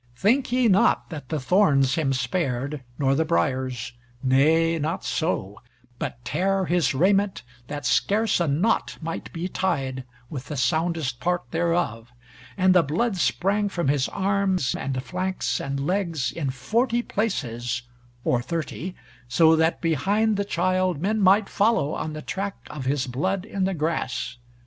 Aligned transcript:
Think 0.15 0.51
ye 0.51 0.67
not 0.67 1.11
that 1.11 1.29
the 1.29 1.39
thorns 1.39 1.93
him 1.93 2.11
spared, 2.11 2.81
nor 2.97 3.13
the 3.13 3.23
briars, 3.23 3.93
nay, 4.23 4.79
not 4.79 5.03
so, 5.05 5.61
but 5.99 6.25
tare 6.25 6.65
his 6.65 6.95
raiment, 6.95 7.43
that 7.67 7.85
scarce 7.85 8.39
a 8.39 8.47
knot 8.47 8.97
might 8.99 9.31
be 9.31 9.47
tied 9.47 10.03
with 10.27 10.45
the 10.47 10.57
soundest 10.57 11.19
part 11.19 11.43
thereof, 11.51 12.11
and 12.57 12.73
the 12.73 12.81
blood 12.81 13.15
sprang 13.17 13.69
from 13.69 13.89
his 13.89 14.09
arms, 14.09 14.73
and 14.73 15.03
flanks, 15.03 15.59
and 15.59 15.79
legs, 15.85 16.31
in 16.31 16.49
forty 16.49 17.03
places, 17.03 17.83
or 18.23 18.41
thirty, 18.41 18.95
so 19.27 19.55
that 19.55 19.81
behind 19.81 20.35
the 20.35 20.43
Childe 20.45 20.99
men 20.99 21.19
might 21.21 21.47
follow 21.47 21.93
on 21.93 22.13
the 22.13 22.23
track 22.23 22.57
of 22.71 22.85
his 22.85 23.05
blood 23.05 23.45
in 23.45 23.65
the 23.65 23.75
grass. 23.75 24.37